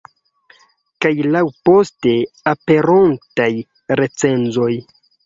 Kaj 1.05 1.11
laŭ 1.35 1.41
poste 1.69 2.13
aperontaj 2.53 3.47
recenzoj. 4.01 4.71